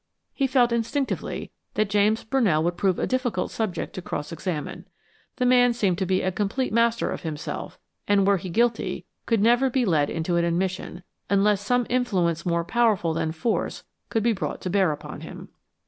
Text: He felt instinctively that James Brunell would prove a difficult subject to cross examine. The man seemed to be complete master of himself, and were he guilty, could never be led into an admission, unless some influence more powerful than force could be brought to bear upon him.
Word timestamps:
He 0.33 0.47
felt 0.47 0.71
instinctively 0.71 1.51
that 1.75 1.91
James 1.91 2.23
Brunell 2.25 2.63
would 2.63 2.75
prove 2.75 2.97
a 2.97 3.05
difficult 3.05 3.51
subject 3.51 3.93
to 3.93 4.01
cross 4.01 4.31
examine. 4.31 4.87
The 5.35 5.45
man 5.45 5.73
seemed 5.73 5.99
to 5.99 6.07
be 6.07 6.21
complete 6.31 6.73
master 6.73 7.11
of 7.11 7.21
himself, 7.21 7.77
and 8.07 8.25
were 8.25 8.37
he 8.37 8.49
guilty, 8.49 9.05
could 9.27 9.41
never 9.41 9.69
be 9.69 9.85
led 9.85 10.09
into 10.09 10.37
an 10.37 10.43
admission, 10.43 11.03
unless 11.29 11.63
some 11.63 11.85
influence 11.87 12.47
more 12.47 12.65
powerful 12.65 13.13
than 13.13 13.31
force 13.31 13.83
could 14.09 14.23
be 14.23 14.33
brought 14.33 14.59
to 14.61 14.71
bear 14.71 14.91
upon 14.91 15.21
him. 15.21 15.49